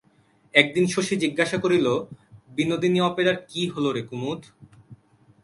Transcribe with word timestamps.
একদিন 0.53 0.85
শশী 0.87 1.15
জিজ্ঞাসা 1.15 1.57
করিল, 1.57 1.87
বিনোদিনী 2.49 2.99
অপেরার 3.01 3.37
কী 3.49 3.61
হল 3.73 3.85
রে 3.91 4.01
কুমুদ? 4.01 4.41